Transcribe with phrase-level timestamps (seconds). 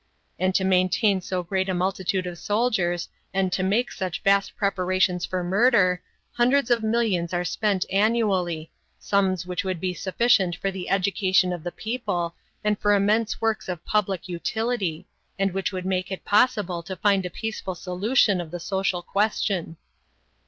[0.39, 5.25] And to maintain so great a multitude of soldiers and to make such vast preparations
[5.27, 6.01] for murder,
[6.33, 11.63] hundreds of millions are spent annually, sums which would be sufficient for the education of
[11.63, 12.33] the people
[12.63, 15.05] and for immense works of public utility,
[15.37, 19.77] and which would make it possible to find a peaceful solution of the social question.